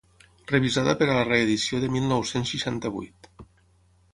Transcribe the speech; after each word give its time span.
Revisada 0.51 0.95
per 1.01 1.07
a 1.09 1.17
la 1.17 1.27
reedició 1.27 1.81
de 1.83 1.91
mil 1.97 2.07
nou-cents 2.13 2.55
seixanta-vuit. 2.57 3.31